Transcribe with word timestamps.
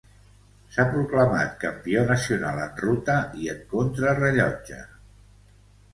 S'ha 0.75 0.85
proclamat 0.93 1.51
campió 1.65 2.07
nacional 2.09 2.63
en 2.63 2.73
ruta 2.81 3.19
i 3.45 3.53
en 3.53 3.61
contrarellotge. 3.77 4.83